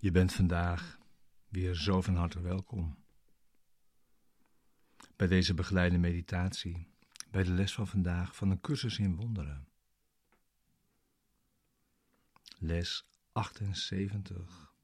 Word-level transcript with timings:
Je 0.00 0.10
bent 0.10 0.32
vandaag 0.32 0.98
weer 1.48 1.74
zo 1.74 2.00
van 2.00 2.16
harte 2.16 2.40
welkom 2.40 2.98
bij 5.16 5.26
deze 5.26 5.54
begeleide 5.54 5.98
meditatie, 5.98 6.88
bij 7.30 7.42
de 7.42 7.50
les 7.50 7.74
van 7.74 7.86
vandaag 7.86 8.36
van 8.36 8.50
een 8.50 8.60
cursus 8.60 8.98
in 8.98 9.16
wonderen. 9.16 9.68
Les 12.58 13.04
78. 13.32 14.74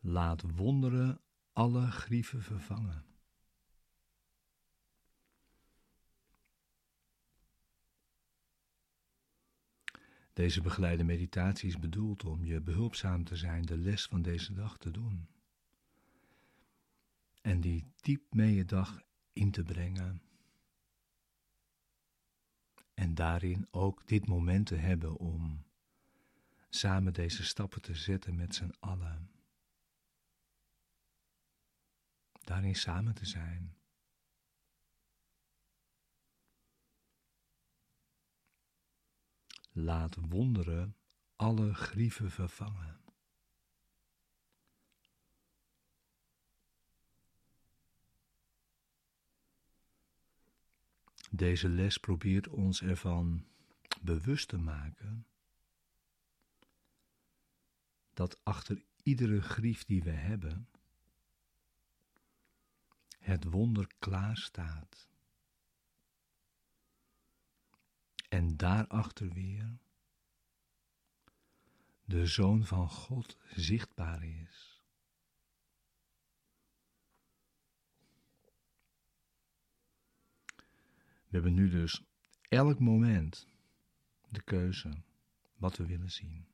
Laat 0.00 0.42
wonderen 0.42 1.20
alle 1.52 1.90
grieven 1.90 2.42
vervangen. 2.42 3.04
Deze 10.36 10.60
begeleide 10.60 11.04
meditatie 11.04 11.68
is 11.68 11.78
bedoeld 11.78 12.24
om 12.24 12.44
je 12.44 12.60
behulpzaam 12.60 13.24
te 13.24 13.36
zijn 13.36 13.62
de 13.62 13.76
les 13.76 14.06
van 14.06 14.22
deze 14.22 14.52
dag 14.52 14.78
te 14.78 14.90
doen. 14.90 15.28
En 17.40 17.60
die 17.60 17.84
diep 18.00 18.34
mee 18.34 18.54
je 18.54 18.64
dag 18.64 19.02
in 19.32 19.50
te 19.50 19.62
brengen. 19.62 20.22
En 22.94 23.14
daarin 23.14 23.66
ook 23.70 24.06
dit 24.06 24.26
moment 24.26 24.66
te 24.66 24.74
hebben 24.74 25.16
om 25.16 25.64
samen 26.68 27.12
deze 27.12 27.44
stappen 27.44 27.82
te 27.82 27.94
zetten 27.94 28.36
met 28.36 28.54
z'n 28.54 28.74
allen. 28.78 29.30
Daarin 32.32 32.74
samen 32.74 33.14
te 33.14 33.26
zijn. 33.26 33.75
Laat 39.78 40.16
wonderen 40.28 40.96
alle 41.36 41.74
grieven 41.74 42.30
vervangen. 42.30 43.00
Deze 51.30 51.68
les 51.68 51.98
probeert 51.98 52.48
ons 52.48 52.82
ervan 52.82 53.46
bewust 54.00 54.48
te 54.48 54.58
maken 54.58 55.26
dat 58.14 58.44
achter 58.44 58.82
iedere 59.02 59.42
grief 59.42 59.84
die 59.84 60.02
we 60.02 60.10
hebben, 60.10 60.68
het 63.18 63.44
wonder 63.44 63.86
klaar 63.98 64.36
staat. 64.36 65.08
En 68.28 68.56
daarachter 68.56 69.32
weer 69.32 69.78
de 72.04 72.26
Zoon 72.26 72.64
van 72.64 72.88
God 72.90 73.36
zichtbaar 73.54 74.24
is. 74.24 74.80
We 81.26 81.42
hebben 81.42 81.54
nu 81.54 81.68
dus 81.68 82.02
elk 82.48 82.78
moment 82.78 83.48
de 84.28 84.42
keuze 84.42 85.02
wat 85.56 85.76
we 85.76 85.86
willen 85.86 86.10
zien. 86.10 86.46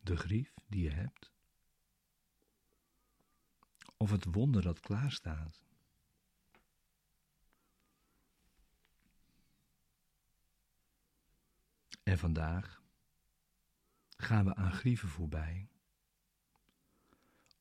De 0.00 0.16
grief 0.16 0.54
die 0.68 0.82
je 0.82 0.90
hebt, 0.90 1.30
of 3.96 4.10
het 4.10 4.24
wonder 4.24 4.62
dat 4.62 4.80
klaar 4.80 5.12
En 12.02 12.18
vandaag 12.18 12.82
gaan 14.16 14.44
we 14.44 14.54
aan 14.54 14.72
grieven 14.72 15.08
voorbij, 15.08 15.68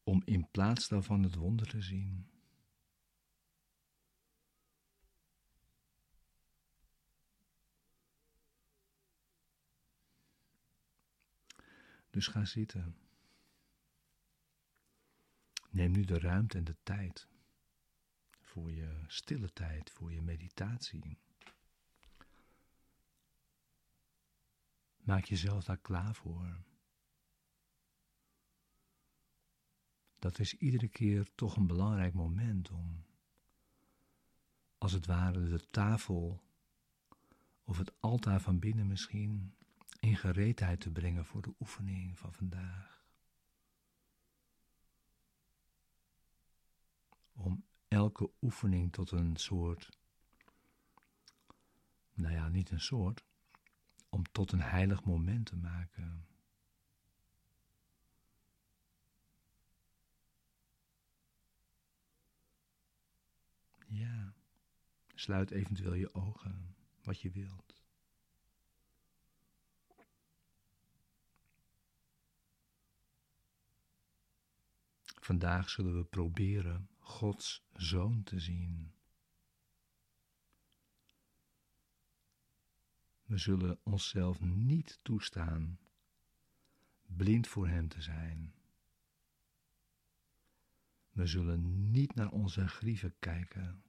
om 0.04 0.22
in 0.26 0.50
plaats 0.52 0.88
daarvan 0.88 1.24
het 1.24 1.36
wonder 1.36 1.68
te 1.68 1.82
zien. 1.82 2.30
Dus 12.10 12.28
ga 12.28 12.46
zitten. 12.46 12.98
Neem 15.70 15.92
nu 15.92 16.04
de 16.04 16.20
ruimte 16.20 16.58
en 16.58 16.64
de 16.64 16.76
tijd 16.84 17.28
voor 18.40 18.72
je 18.72 19.04
stille 19.08 19.54
tijd, 19.54 19.92
voor 19.92 20.14
je 20.14 20.22
meditatie. 20.22 21.18
Maak 25.10 25.26
jezelf 25.26 25.64
daar 25.64 25.78
klaar 25.78 26.16
voor. 26.16 26.62
Dat 30.20 30.40
is 30.40 30.54
iedere 30.58 30.88
keer 30.88 31.36
toch 31.36 31.56
een 31.56 31.68
belangrijk 31.68 32.14
moment 32.14 32.72
om, 32.72 33.06
als 34.78 34.92
het 34.92 35.06
ware, 35.06 35.50
de 35.50 35.70
tafel 35.70 36.44
of 37.64 37.78
het 37.78 37.92
altaar 38.00 38.42
van 38.42 38.60
binnen 38.60 38.88
misschien 38.88 39.54
in 40.00 40.16
gereedheid 40.16 40.80
te 40.80 40.92
brengen 40.92 41.26
voor 41.26 41.42
de 41.42 41.54
oefening 41.60 42.18
van 42.18 42.34
vandaag. 42.34 43.04
Om 47.34 47.64
elke 47.88 48.32
oefening 48.42 48.92
tot 48.92 49.12
een 49.12 49.36
soort, 49.36 49.98
nou 52.14 52.34
ja, 52.34 52.48
niet 52.48 52.70
een 52.70 52.82
soort, 52.82 53.28
om 54.10 54.24
tot 54.32 54.52
een 54.52 54.62
heilig 54.62 55.04
moment 55.04 55.46
te 55.46 55.56
maken. 55.56 56.28
Ja, 63.88 64.34
sluit 65.16 65.52
eventueel 65.52 65.94
je 65.94 66.14
ogen, 66.14 66.76
wat 67.04 67.22
je 67.22 67.32
wilt. 67.32 67.82
Vandaag 75.30 75.70
zullen 75.70 75.98
we 75.98 76.04
proberen 76.04 76.90
Gods 77.00 77.68
zoon 77.74 78.24
te 78.24 78.40
zien. 78.40 78.99
We 83.30 83.38
zullen 83.38 83.80
onszelf 83.84 84.42
niet 84.42 85.00
toestaan 85.02 85.80
blind 87.06 87.48
voor 87.48 87.68
Hem 87.68 87.88
te 87.88 88.02
zijn. 88.02 88.54
We 91.10 91.26
zullen 91.26 91.92
niet 91.92 92.16
naar 92.16 92.32
onze 92.32 92.68
grieven 92.68 93.16
kijken. 93.20 93.84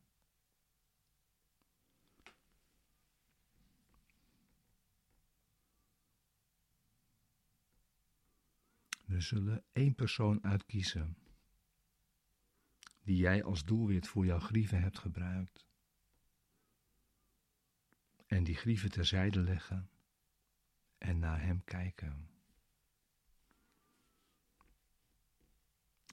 We 9.04 9.20
zullen 9.20 9.64
één 9.72 9.94
persoon 9.94 10.44
uitkiezen 10.44 11.16
die 13.02 13.16
jij 13.16 13.44
als 13.44 13.64
doelwit 13.64 14.08
voor 14.08 14.26
jouw 14.26 14.40
grieven 14.40 14.80
hebt 14.80 14.98
gebruikt. 14.98 15.69
En 18.30 18.44
die 18.44 18.54
grieven 18.54 18.90
terzijde 18.90 19.40
leggen 19.40 19.90
en 20.98 21.18
naar 21.18 21.42
hem 21.42 21.64
kijken. 21.64 22.30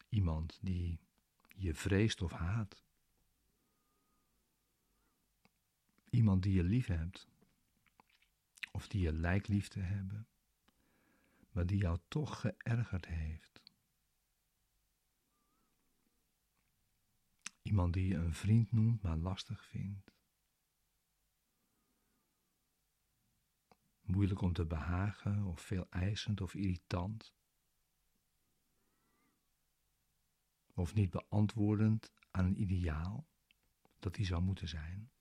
Iemand 0.09 0.59
die 0.61 0.99
je 1.55 1.73
vreest 1.73 2.21
of 2.21 2.31
haat. 2.31 2.83
Iemand 6.09 6.43
die 6.43 6.53
je 6.53 6.63
lief 6.63 6.87
hebt. 6.87 7.27
Of 8.71 8.87
die 8.87 9.01
je 9.01 9.13
lijkt 9.13 9.47
lief 9.47 9.67
te 9.67 9.79
hebben, 9.79 10.27
maar 11.51 11.65
die 11.65 11.77
jou 11.77 11.99
toch 12.07 12.39
geërgerd 12.39 13.05
heeft. 13.05 13.61
Iemand 17.61 17.93
die 17.93 18.07
je 18.07 18.15
een 18.15 18.33
vriend 18.33 18.71
noemt, 18.71 19.01
maar 19.01 19.17
lastig 19.17 19.65
vindt. 19.65 20.16
Moeilijk 24.07 24.41
om 24.41 24.53
te 24.53 24.65
behagen 24.65 25.43
of 25.43 25.61
veel 25.61 25.87
eisend 25.89 26.41
of 26.41 26.55
irritant. 26.55 27.33
Of 30.73 30.93
niet 30.93 31.09
beantwoordend 31.09 32.11
aan 32.31 32.45
een 32.45 32.61
ideaal 32.61 33.27
dat 33.99 34.15
die 34.15 34.25
zou 34.25 34.41
moeten 34.41 34.67
zijn. 34.67 35.11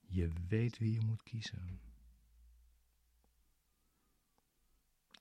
Je 0.00 0.32
weet 0.48 0.78
wie 0.78 0.92
je 0.92 1.00
moet 1.00 1.22
kiezen. 1.22 1.80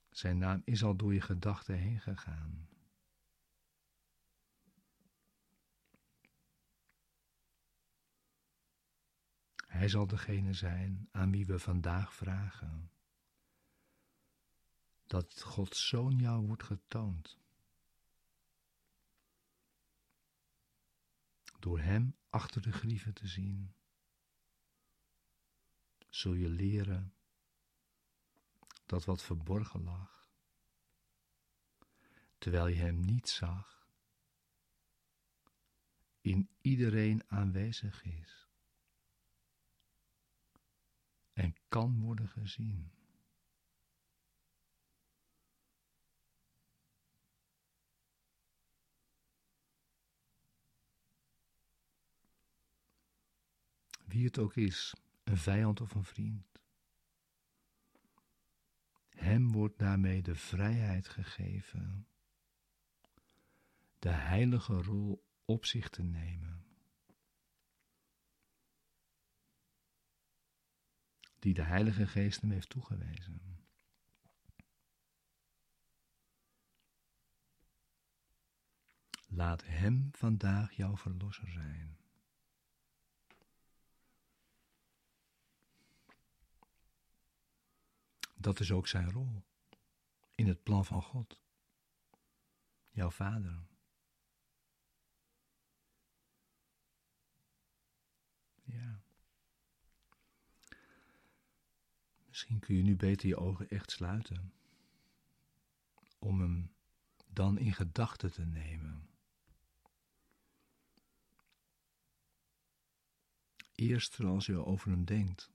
Zijn 0.09 0.37
naam 0.37 0.61
is 0.65 0.83
al 0.83 0.95
door 0.95 1.13
je 1.13 1.21
gedachten 1.21 1.75
heen 1.75 1.99
gegaan. 1.99 2.70
Hij 9.71 9.89
zal 9.89 10.07
degene 10.07 10.53
zijn 10.53 11.09
aan 11.11 11.31
wie 11.31 11.45
we 11.45 11.59
vandaag 11.59 12.13
vragen 12.13 12.91
dat 15.07 15.41
Gods 15.41 15.87
Zoon 15.87 16.17
jou 16.17 16.47
wordt 16.47 16.63
getoond. 16.63 17.39
Door 21.59 21.79
Hem 21.79 22.15
achter 22.29 22.61
de 22.61 22.71
grieven 22.71 23.13
te 23.13 23.27
zien, 23.27 23.73
zul 26.09 26.33
je 26.33 26.49
leren 26.49 27.13
dat 28.85 29.05
wat 29.05 29.23
verborgen 29.23 29.83
lag, 29.83 30.29
terwijl 32.37 32.67
je 32.67 32.75
Hem 32.75 32.99
niet 32.99 33.29
zag, 33.29 33.87
in 36.21 36.49
iedereen 36.61 37.23
aanwezig 37.27 38.03
is 38.03 38.40
en 41.41 41.55
kan 41.67 41.99
worden 41.99 42.27
gezien. 42.27 42.91
wie 54.05 54.25
het 54.25 54.39
ook 54.39 54.55
is, 54.55 54.95
een 55.23 55.37
vijand 55.37 55.81
of 55.81 55.95
een 55.95 56.03
vriend. 56.03 56.45
Hem 59.09 59.51
wordt 59.51 59.79
daarmee 59.79 60.21
de 60.21 60.35
vrijheid 60.35 61.07
gegeven 61.07 62.07
de 63.99 64.09
heilige 64.09 64.81
rol 64.81 65.25
op 65.45 65.65
zich 65.65 65.89
te 65.89 66.03
nemen, 66.03 66.65
die 71.41 71.53
de 71.53 71.63
Heilige 71.63 72.07
Geest 72.07 72.41
hem 72.41 72.51
heeft 72.51 72.69
toegewezen. 72.69 73.41
Laat 79.27 79.63
Hem 79.65 80.09
vandaag 80.11 80.71
jouw 80.71 80.97
verlosser 80.97 81.51
zijn. 81.51 81.97
Dat 88.35 88.59
is 88.59 88.71
ook 88.71 88.87
zijn 88.87 89.11
rol 89.11 89.43
in 90.35 90.47
het 90.47 90.63
plan 90.63 90.85
van 90.85 91.01
God. 91.01 91.39
Jouw 92.89 93.09
vader. 93.09 93.63
Ja. 98.63 99.00
Misschien 102.41 102.59
kun 102.67 102.75
je 102.75 102.83
nu 102.83 102.95
beter 102.95 103.27
je 103.27 103.37
ogen 103.37 103.69
echt 103.69 103.91
sluiten. 103.91 104.53
Om 106.19 106.39
hem 106.39 106.73
dan 107.27 107.57
in 107.57 107.73
gedachten 107.73 108.31
te 108.31 108.45
nemen. 108.45 109.09
Eerst 113.75 114.13
zoals 114.13 114.45
je 114.45 114.65
over 114.65 114.89
hem 114.89 115.05
denkt. 115.05 115.51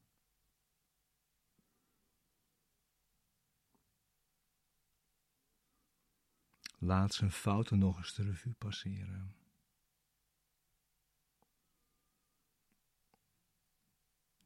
Laat 6.79 7.15
zijn 7.15 7.33
fouten 7.33 7.79
nog 7.79 7.97
eens 7.97 8.15
de 8.15 8.23
revue 8.23 8.55
passeren. 8.55 9.46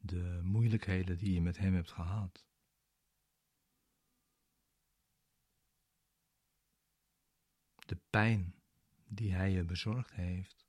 De 0.01 0.39
moeilijkheden 0.43 1.17
die 1.17 1.33
je 1.33 1.41
met 1.41 1.57
hem 1.57 1.73
hebt 1.73 1.91
gehad. 1.91 2.45
De 7.75 7.95
pijn 8.09 8.55
die 9.05 9.33
hij 9.33 9.51
je 9.51 9.63
bezorgd 9.63 10.11
heeft. 10.11 10.65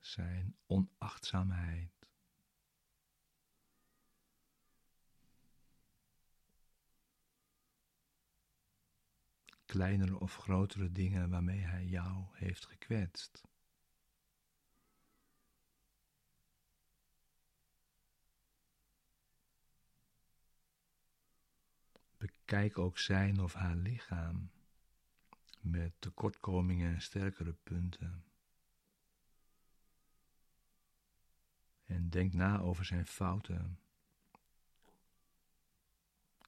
Zijn 0.00 0.56
onachtzaamheid. 0.66 1.96
kleinere 9.66 10.18
of 10.18 10.36
grotere 10.36 10.92
dingen 10.92 11.30
waarmee 11.30 11.60
hij 11.60 11.84
jou 11.84 12.24
heeft 12.32 12.66
gekwetst. 12.66 13.42
Bekijk 22.46 22.78
ook 22.78 22.98
zijn 22.98 23.40
of 23.40 23.54
haar 23.54 23.76
lichaam 23.76 24.50
met 25.60 25.92
tekortkomingen 25.98 26.94
en 26.94 27.00
sterkere 27.00 27.52
punten. 27.52 28.24
En 31.84 32.08
denk 32.10 32.32
na 32.32 32.58
over 32.58 32.84
zijn 32.84 33.06
fouten, 33.06 33.78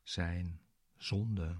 zijn 0.02 0.60
zonde. 0.96 1.56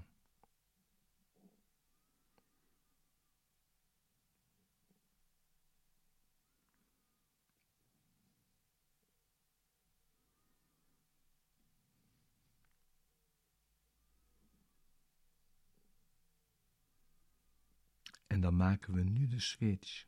En 18.29 18.41
dan 18.41 18.55
maken 18.55 18.93
we 18.93 19.03
nu 19.03 19.27
de 19.27 19.39
switch, 19.39 20.07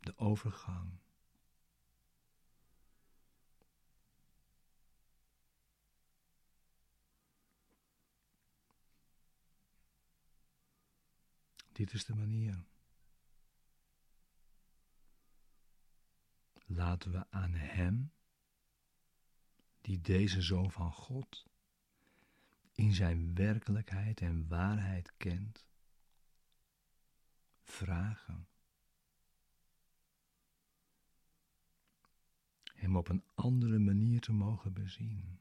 de 0.00 0.16
overgang. 0.18 0.98
Dit 11.72 11.92
is 11.92 12.04
de 12.04 12.14
manier. 12.14 12.64
Laten 16.66 17.10
we 17.10 17.30
aan 17.30 17.52
Hem, 17.52 18.12
die 19.80 20.00
deze 20.00 20.42
Zoon 20.42 20.70
van 20.70 20.92
God 20.92 21.46
in 22.72 22.92
zijn 22.94 23.34
werkelijkheid 23.34 24.20
en 24.20 24.48
waarheid 24.48 25.12
kent, 25.16 25.68
vragen. 27.70 28.48
Hem 32.74 32.96
op 32.96 33.08
een 33.08 33.24
andere 33.34 33.78
manier 33.78 34.20
te 34.20 34.32
mogen 34.32 34.72
bezien. 34.72 35.38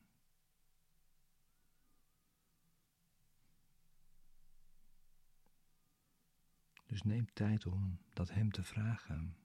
Dus 6.86 7.04
neem 7.04 7.34
tijd 7.34 7.66
om 7.66 8.00
dat 8.14 8.30
Hem 8.30 8.52
te 8.52 8.64
vragen. 8.64 9.38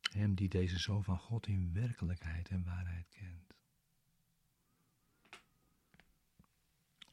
Hem 0.00 0.34
die 0.34 0.48
deze 0.48 0.78
zo 0.78 1.00
van 1.00 1.18
God 1.18 1.46
in 1.46 1.72
werkelijkheid 1.72 2.48
en 2.48 2.64
waarheid 2.64 3.08
kent. 3.08 3.43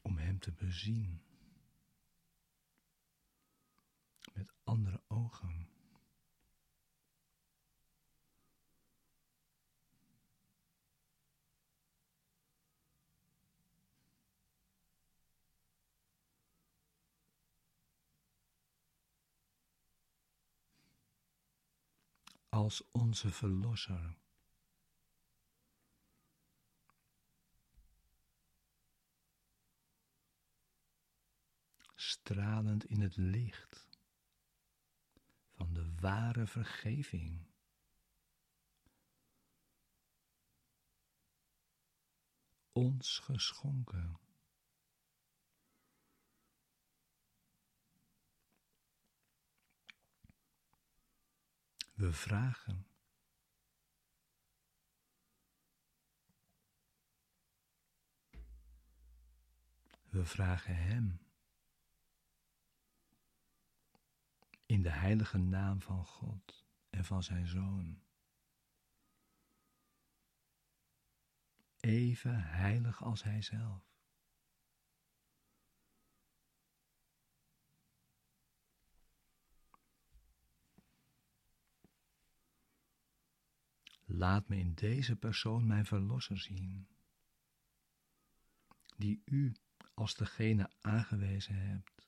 Om 0.02 0.18
Hem 0.18 0.38
te 0.38 0.52
bezien 0.52 1.22
met 4.34 4.52
andere 4.64 5.02
ogen. 5.08 5.70
Als 22.48 22.90
onze 22.90 23.30
Verlosser. 23.32 24.21
stralend 32.12 32.84
in 32.84 33.00
het 33.00 33.16
licht 33.16 33.88
van 35.50 35.72
de 35.72 35.94
ware 36.00 36.46
vergeving. 36.46 37.46
Ons 42.72 43.18
geschonken. 43.18 44.20
We 51.94 52.12
vragen. 52.12 52.86
We 60.08 60.24
vragen 60.24 60.76
Hem. 60.76 61.31
In 64.82 64.88
de 64.88 64.94
heilige 64.94 65.38
naam 65.38 65.80
van 65.80 66.06
God 66.06 66.64
en 66.90 67.04
van 67.04 67.22
Zijn 67.22 67.46
Zoon. 67.46 68.02
Even 71.80 72.42
heilig 72.42 73.02
als 73.02 73.22
Hij 73.22 73.42
zelf. 73.42 73.84
Laat 84.04 84.48
me 84.48 84.56
in 84.56 84.74
deze 84.74 85.16
persoon 85.16 85.66
mijn 85.66 85.86
verlosser 85.86 86.38
zien, 86.38 86.88
die 88.96 89.22
u 89.24 89.54
als 89.94 90.14
degene 90.14 90.70
aangewezen 90.80 91.54
hebt, 91.54 92.01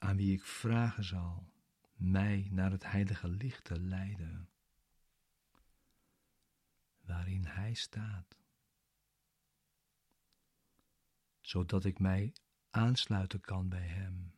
aan 0.00 0.16
wie 0.16 0.32
ik 0.32 0.44
vragen 0.44 1.04
zal 1.04 1.48
mij 1.92 2.48
naar 2.50 2.70
het 2.70 2.84
heilige 2.90 3.28
licht 3.28 3.64
te 3.64 3.80
leiden, 3.80 4.48
waarin 7.00 7.44
Hij 7.44 7.74
staat, 7.74 8.36
zodat 11.40 11.84
ik 11.84 11.98
mij 11.98 12.32
aansluiten 12.70 13.40
kan 13.40 13.68
bij 13.68 13.86
Hem. 13.86 14.34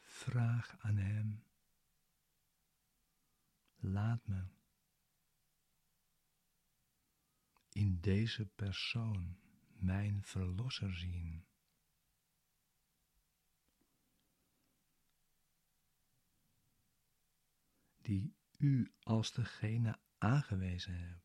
vraag 0.00 0.76
aan 0.78 0.96
Hem. 0.96 1.44
Laat 3.76 4.26
me 4.26 4.55
in 7.76 8.00
deze 8.00 8.46
persoon 8.46 9.36
mijn 9.74 10.22
Verlosser 10.22 10.96
zien. 10.96 11.46
Die 17.96 18.34
u 18.58 18.92
als 19.02 19.32
degene 19.32 19.98
aangewezen 20.18 20.98
hebt. 20.98 21.24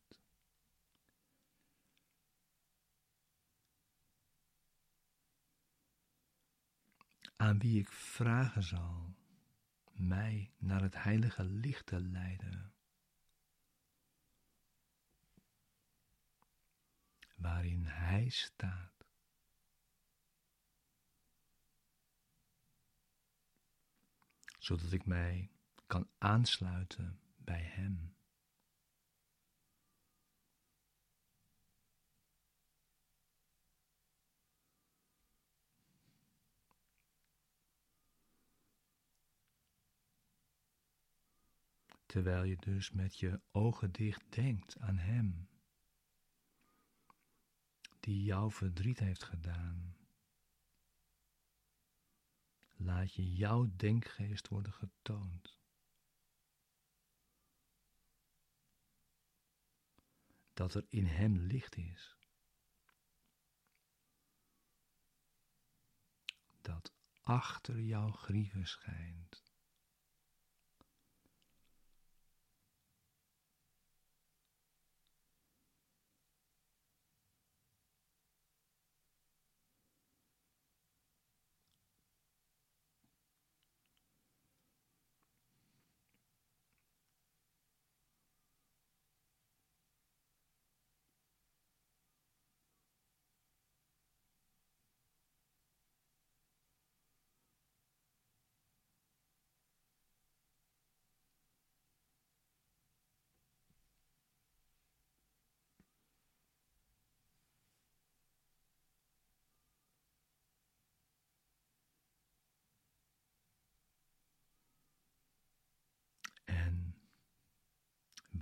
aan 7.36 7.58
wie 7.58 7.78
ik 7.78 7.88
vragen 7.88 8.62
zal 8.62 9.16
mij 9.92 10.52
naar 10.58 10.82
het 10.82 11.02
heilige 11.02 11.44
licht 11.44 11.86
te 11.86 12.00
leiden, 12.00 12.72
waarin 17.42 17.84
Hij 17.84 18.28
staat. 18.28 19.06
Zodat 24.58 24.92
ik 24.92 25.06
mij 25.06 25.50
kan 25.86 26.08
aansluiten 26.18 27.20
bij 27.36 27.62
Hem. 27.62 28.14
terwijl 42.12 42.44
je 42.44 42.56
dus 42.56 42.90
met 42.90 43.18
je 43.18 43.40
ogen 43.50 43.92
dicht 43.92 44.22
denkt 44.28 44.76
aan 44.78 44.98
Hem, 44.98 45.48
die 48.02 48.22
jouw 48.22 48.50
verdriet 48.50 48.98
heeft 48.98 49.22
gedaan. 49.22 49.96
Laat 52.76 53.14
je 53.14 53.32
jouw 53.32 53.70
denkgeest 53.76 54.48
worden 54.48 54.72
getoond. 54.72 55.58
Dat 60.52 60.74
er 60.74 60.86
in 60.88 61.06
Hem 61.06 61.38
licht 61.38 61.76
is. 61.76 62.16
Dat 66.60 66.92
achter 67.20 67.80
jouw 67.80 68.10
grieven 68.10 68.66
schijnt. 68.66 69.51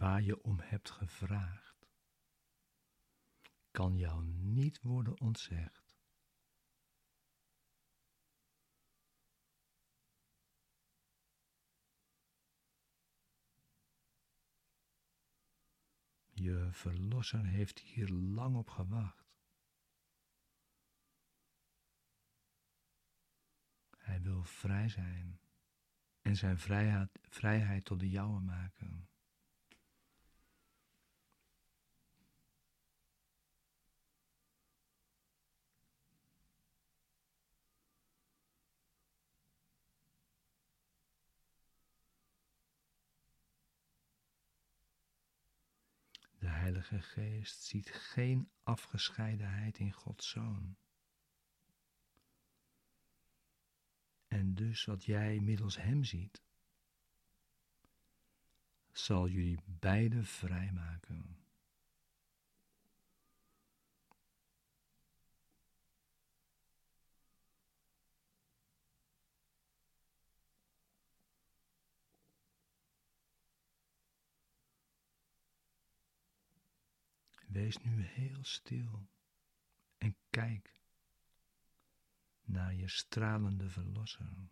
Waar 0.00 0.23
je 0.23 0.42
om 0.42 0.61
hebt 0.61 0.90
gevraagd, 0.90 1.87
kan 3.71 3.97
jou 3.97 4.25
niet 4.25 4.80
worden 4.80 5.21
ontzegd. 5.21 5.88
Je 16.30 16.69
verlosser 16.73 17.45
heeft 17.45 17.78
hier 17.78 18.09
lang 18.09 18.57
op 18.57 18.69
gewacht. 18.69 19.28
Hij 23.97 24.21
wil 24.23 24.45
vrij 24.45 24.88
zijn 24.88 25.40
en 26.21 26.37
zijn 26.37 26.59
vrijheid, 26.59 27.19
vrijheid 27.23 27.85
tot 27.85 28.00
de 28.00 28.09
jouwe 28.11 28.40
maken. 28.40 29.10
Heilige 46.47 47.02
Geest 47.02 47.62
ziet 47.62 47.90
geen 47.90 48.50
afgescheidenheid 48.62 49.78
in 49.78 49.92
Gods 49.92 50.30
Zoon. 50.30 50.76
En 54.28 54.54
dus 54.54 54.85
wat 54.85 55.04
jij 55.04 55.40
middels 55.40 55.76
Hem 55.76 56.04
ziet, 56.04 56.42
zal 58.92 59.28
jullie 59.28 59.61
beide 59.64 60.25
vrijmaken. 60.25 61.37
Wees 77.50 77.78
nu 77.78 78.02
heel 78.02 78.45
stil 78.45 79.09
en 79.99 80.16
kijk 80.30 80.83
naar 82.45 82.75
je 82.75 82.88
stralende 82.88 83.71
verlosser. 83.71 84.49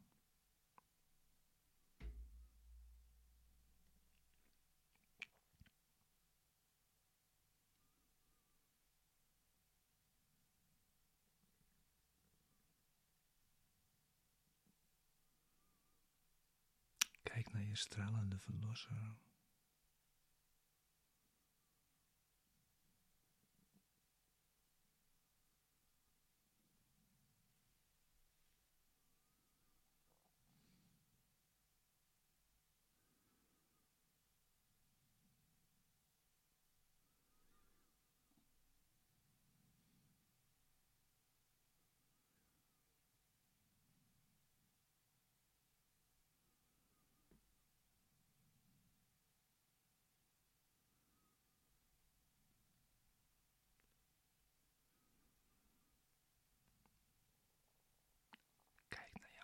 Kijk 17.23 17.53
naar 17.53 17.63
je 17.63 17.77
stralende 17.77 18.39
verlosser. 18.39 19.28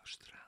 наш 0.04 0.12
страх. 0.14 0.43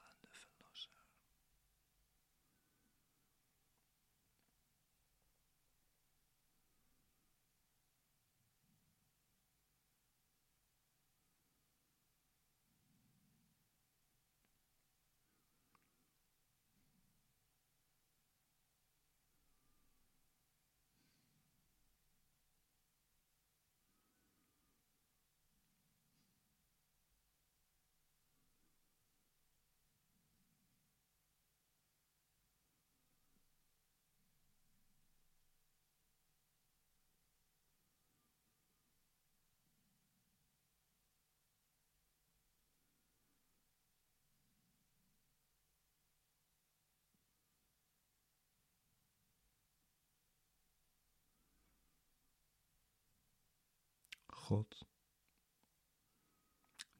God, 54.47 54.87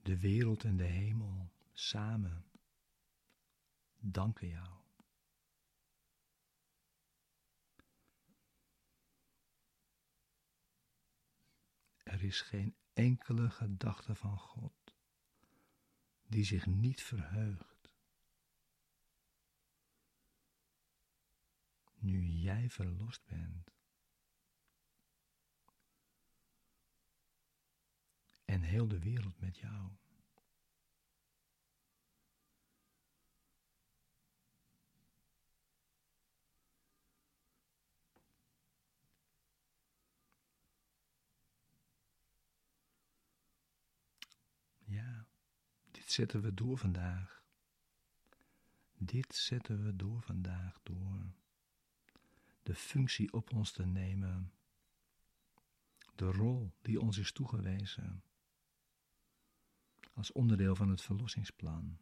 de 0.03 0.19
wereld 0.19 0.65
en 0.65 0.77
de 0.77 0.85
hemel 0.85 1.53
samen 1.73 2.51
danken 3.97 4.49
jou. 4.49 4.83
Er 11.97 12.23
is 12.23 12.41
geen 12.41 12.77
enkele 12.93 13.51
gedachte 13.51 14.15
van 14.15 14.39
God 14.39 14.95
die 16.27 16.45
zich 16.45 16.67
niet 16.67 17.03
verheugt. 17.03 17.95
Nu 21.95 22.25
jij 22.25 22.71
verlost 22.71 23.25
bent. 23.27 23.76
En 28.57 28.63
heel 28.63 28.89
de 28.89 28.99
wereld 28.99 29.41
met 29.41 29.59
jou. 29.59 29.91
Ja, 44.85 45.27
dit 45.91 46.13
zetten 46.13 46.43
we 46.43 46.55
door 46.55 46.79
vandaag. 46.79 47.43
Dit 48.95 49.35
zetten 49.35 49.85
we 49.85 49.97
door 49.97 50.23
vandaag 50.23 50.81
door 50.83 51.33
de 52.63 52.75
functie 52.75 53.33
op 53.33 53.53
ons 53.53 53.73
te 53.73 53.87
nemen, 53.87 54.53
de 56.15 56.31
rol 56.31 56.73
die 56.83 57.01
ons 57.01 57.19
is 57.19 57.33
toegewezen 57.33 58.25
als 60.17 60.33
onderdeel 60.33 60.77
van 60.77 60.89
het 60.89 61.03
verlossingsplan. 61.03 61.99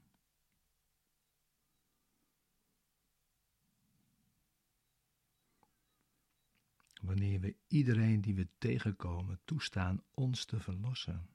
Wanneer 7.01 7.41
we 7.41 7.57
iedereen 7.67 8.21
die 8.21 8.35
we 8.35 8.49
tegenkomen 8.59 9.41
toestaan 9.45 10.03
ons 10.11 10.45
te 10.45 10.61
verlossen. 10.61 11.29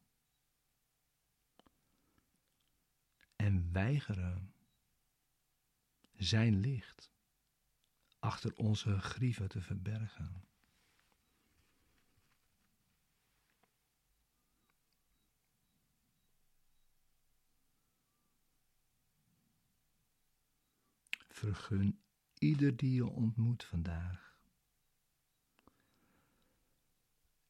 En 3.35 3.71
weigeren 3.71 4.53
zijn 6.15 6.59
licht 6.59 7.11
achter 8.19 8.55
onze 8.55 8.99
grieven 8.99 9.49
te 9.49 9.61
verbergen. 9.61 10.48
Vergun 21.39 22.01
ieder 22.37 22.77
die 22.77 22.93
je 22.93 23.07
ontmoet 23.07 23.63
vandaag. 23.63 24.39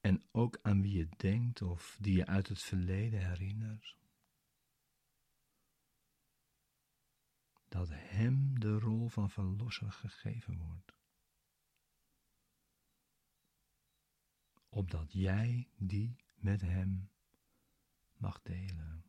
En 0.01 0.23
ook 0.31 0.59
aan 0.61 0.81
wie 0.81 0.97
je 0.97 1.09
denkt 1.17 1.61
of 1.61 1.97
die 2.01 2.15
je 2.15 2.25
uit 2.25 2.47
het 2.47 2.61
verleden 2.61 3.27
herinnert. 3.27 3.97
Dat 7.67 7.89
hem 7.91 8.59
de 8.59 8.79
rol 8.79 9.07
van 9.07 9.29
verlosser 9.29 9.91
gegeven 9.91 10.57
wordt. 10.57 10.93
Opdat 14.69 15.13
jij 15.13 15.69
die 15.77 16.15
met 16.35 16.61
hem 16.61 17.09
mag 18.17 18.41
delen. 18.41 19.08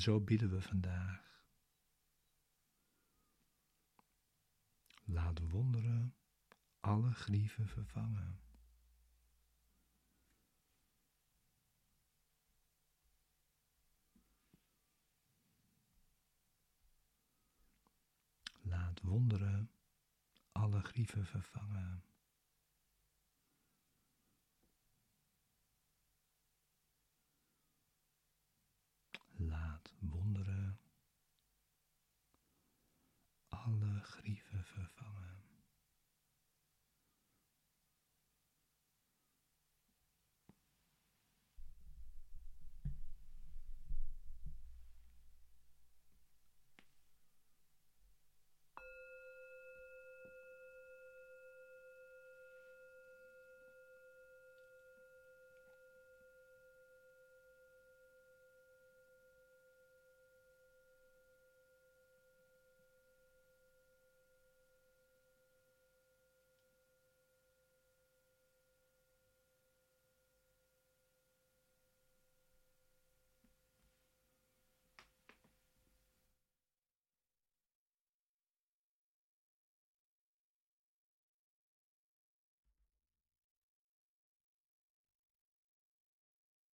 Zo 0.00 0.20
bidden 0.20 0.50
we 0.50 0.60
vandaag. 0.60 1.44
Laat 5.04 5.50
wonderen 5.50 6.14
alle 6.80 7.12
grieven 7.12 7.68
vervangen. 7.68 8.40
Laat 18.62 19.00
wonderen 19.00 19.70
alle 20.52 20.80
grieven 20.80 21.26
vervangen. 21.26 22.04
Laat 29.40 29.94
wonderen 34.00 34.16
alle 34.16 34.20
grieven 34.22 34.22
vervangen. 34.22 34.39